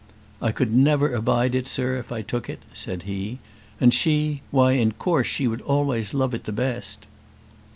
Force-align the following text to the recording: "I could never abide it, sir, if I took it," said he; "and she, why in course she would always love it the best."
"I 0.41 0.51
could 0.51 0.73
never 0.73 1.13
abide 1.13 1.53
it, 1.53 1.67
sir, 1.67 1.97
if 1.97 2.11
I 2.11 2.23
took 2.23 2.49
it," 2.49 2.63
said 2.73 3.03
he; 3.03 3.37
"and 3.79 3.93
she, 3.93 4.41
why 4.49 4.71
in 4.71 4.93
course 4.93 5.27
she 5.27 5.47
would 5.47 5.61
always 5.61 6.15
love 6.15 6.33
it 6.33 6.45
the 6.45 6.51
best." 6.51 7.05